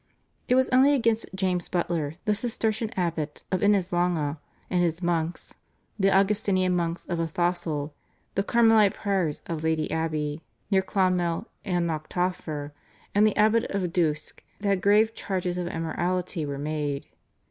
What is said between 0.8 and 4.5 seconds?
against James Butler, the Cistercian abbot of Inislonagh